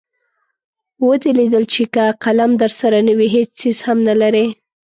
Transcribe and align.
ودې 1.07 1.31
لیدل 1.39 1.63
چې 1.73 1.83
که 1.93 2.03
قلم 2.23 2.51
درسره 2.61 2.99
نه 3.07 3.13
وي 3.17 3.27
هېڅ 3.35 3.49
څیز 3.59 3.77
هم 3.87 3.97
نلرئ. 4.07 4.47